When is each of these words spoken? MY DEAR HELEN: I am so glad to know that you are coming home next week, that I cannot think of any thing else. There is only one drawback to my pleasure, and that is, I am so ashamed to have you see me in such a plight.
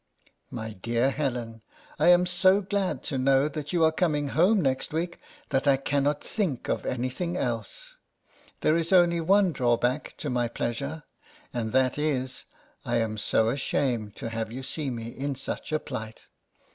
MY 0.49 0.73
DEAR 0.81 1.11
HELEN: 1.11 1.61
I 1.99 2.07
am 2.07 2.25
so 2.25 2.59
glad 2.59 3.03
to 3.03 3.19
know 3.19 3.47
that 3.47 3.71
you 3.71 3.83
are 3.83 3.91
coming 3.91 4.29
home 4.29 4.59
next 4.59 4.93
week, 4.93 5.19
that 5.49 5.67
I 5.67 5.77
cannot 5.77 6.23
think 6.23 6.67
of 6.67 6.87
any 6.87 7.11
thing 7.11 7.37
else. 7.37 7.97
There 8.61 8.75
is 8.75 8.91
only 8.91 9.21
one 9.21 9.51
drawback 9.51 10.15
to 10.17 10.31
my 10.31 10.47
pleasure, 10.47 11.03
and 11.53 11.71
that 11.73 11.99
is, 11.99 12.45
I 12.83 12.97
am 12.97 13.15
so 13.19 13.49
ashamed 13.49 14.15
to 14.15 14.29
have 14.29 14.51
you 14.51 14.63
see 14.63 14.89
me 14.89 15.09
in 15.09 15.35
such 15.35 15.71
a 15.71 15.77
plight. 15.77 16.23